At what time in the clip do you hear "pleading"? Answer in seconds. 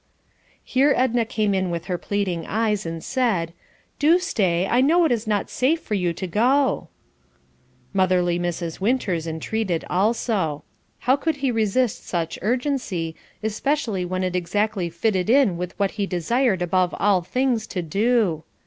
1.99-2.47